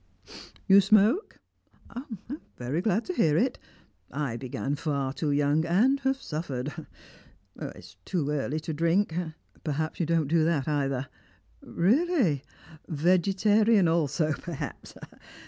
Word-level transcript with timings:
"You 0.65 0.81
smoke? 0.81 1.37
I 1.87 2.01
am 2.27 2.41
very 2.57 2.81
glad 2.81 3.05
to 3.05 3.13
hear 3.13 3.37
it. 3.37 3.59
I 4.11 4.35
began 4.35 4.73
far 4.75 5.13
too 5.13 5.29
young, 5.29 5.63
and 5.63 5.99
have 5.99 6.19
suffered. 6.19 6.73
It's 7.55 7.97
too 8.03 8.31
early 8.31 8.59
to 8.61 8.73
drink 8.73 9.13
and 9.15 9.35
perhaps 9.63 9.99
you 9.99 10.07
don't 10.07 10.27
do 10.27 10.43
that 10.43 10.67
either? 10.67 11.07
Really? 11.61 12.41
Vegetarian 12.87 13.87
also, 13.87 14.33
perhaps? 14.33 14.95